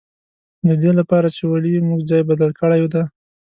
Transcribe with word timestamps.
د 0.67 0.69
دې 0.81 0.91
له 0.99 1.03
پاره 1.09 1.29
چې 1.35 1.43
ولې 1.51 1.85
موږ 1.89 2.01
ځای 2.09 2.21
بدل 2.29 2.49
کړی 2.59 2.81
دی. 2.93 3.03